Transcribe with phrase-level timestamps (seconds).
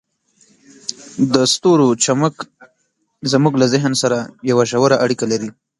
[1.33, 2.35] د ستورو چمک
[3.31, 4.17] زموږ له ذهن سره
[4.49, 5.49] یوه ژوره اړیکه لري.